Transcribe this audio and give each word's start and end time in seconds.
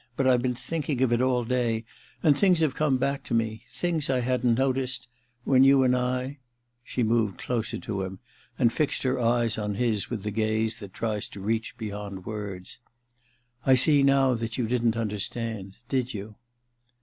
But 0.17 0.25
I've 0.25 0.41
been 0.41 0.55
thinking 0.55 1.03
of 1.03 1.13
it 1.13 1.21
all 1.21 1.43
day, 1.43 1.85
and 2.23 2.35
things 2.35 2.61
have 2.61 2.73
come 2.73 2.97
back 2.97 3.21
to 3.25 3.35
me— 3.35 3.65
things 3.69 4.09
I 4.09 4.21
hadn't 4.21 4.57
noticed... 4.57 5.07
when 5.43 5.63
you 5.63 5.83
and 5.83 5.95
I...' 5.95 6.39
She 6.83 7.03
moved 7.03 7.37
closer 7.37 7.77
to 7.77 8.01
him, 8.01 8.17
and 8.57 8.73
fixed 8.73 9.03
her 9.03 9.19
eyes 9.19 9.59
on 9.59 9.75
his 9.75 10.09
with 10.09 10.23
the 10.23 10.31
gaze 10.31 10.81
which 10.81 10.91
tries 10.93 11.27
to 11.27 11.39
reach 11.39 11.77
beyond 11.77 12.25
words. 12.25 12.79
* 13.23 13.31
I 13.63 13.75
see 13.75 14.01
now 14.01 14.33
that 14.33 14.57
you 14.57 14.67
didn't 14.67 14.97
understand— 14.97 15.77
did 15.87 16.15
you 16.15 16.33